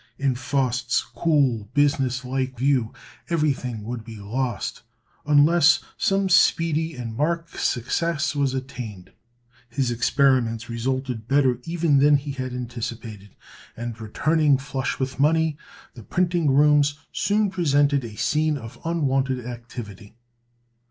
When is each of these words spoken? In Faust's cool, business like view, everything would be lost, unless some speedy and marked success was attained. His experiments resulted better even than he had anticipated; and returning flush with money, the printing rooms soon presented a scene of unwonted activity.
In 0.17 0.33
Faust's 0.33 0.99
cool, 1.03 1.69
business 1.75 2.25
like 2.25 2.57
view, 2.57 2.91
everything 3.29 3.83
would 3.83 4.03
be 4.03 4.15
lost, 4.17 4.81
unless 5.27 5.77
some 5.95 6.27
speedy 6.27 6.95
and 6.95 7.15
marked 7.15 7.59
success 7.59 8.35
was 8.35 8.55
attained. 8.55 9.11
His 9.69 9.91
experiments 9.91 10.67
resulted 10.71 11.27
better 11.27 11.59
even 11.65 11.99
than 11.99 12.15
he 12.17 12.31
had 12.31 12.51
anticipated; 12.51 13.35
and 13.77 14.01
returning 14.01 14.57
flush 14.57 14.97
with 14.97 15.19
money, 15.19 15.55
the 15.93 16.01
printing 16.01 16.49
rooms 16.49 16.95
soon 17.11 17.51
presented 17.51 18.03
a 18.03 18.15
scene 18.15 18.57
of 18.57 18.79
unwonted 18.83 19.45
activity. 19.45 20.15